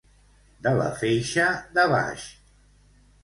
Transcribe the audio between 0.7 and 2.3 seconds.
la feixa de baix.